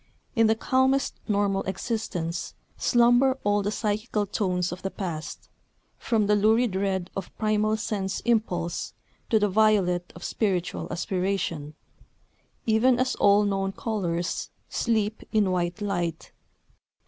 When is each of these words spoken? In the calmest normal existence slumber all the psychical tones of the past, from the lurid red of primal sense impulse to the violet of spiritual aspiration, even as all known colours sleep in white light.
In 0.35 0.47
the 0.47 0.55
calmest 0.55 1.13
normal 1.27 1.61
existence 1.65 2.55
slumber 2.75 3.37
all 3.43 3.61
the 3.61 3.69
psychical 3.69 4.25
tones 4.25 4.71
of 4.71 4.81
the 4.81 4.89
past, 4.89 5.47
from 5.99 6.25
the 6.25 6.35
lurid 6.35 6.75
red 6.75 7.11
of 7.15 7.29
primal 7.37 7.77
sense 7.77 8.19
impulse 8.21 8.95
to 9.29 9.37
the 9.37 9.47
violet 9.47 10.11
of 10.15 10.23
spiritual 10.23 10.87
aspiration, 10.89 11.75
even 12.65 12.97
as 12.97 13.13
all 13.17 13.43
known 13.43 13.73
colours 13.73 14.49
sleep 14.69 15.21
in 15.31 15.51
white 15.51 15.81
light. 15.81 16.31